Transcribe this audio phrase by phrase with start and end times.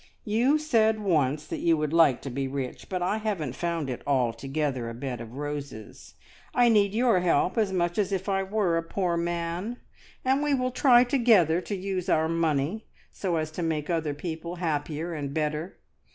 [0.25, 4.01] You said once that you would like to be rich, but I haven't found it
[4.07, 6.15] altogether a bed of roses.
[6.55, 9.77] I need your help at least as much as if I were a poor man,
[10.25, 14.55] and we will try together to use our money so as to make other people
[14.55, 15.77] happier and better.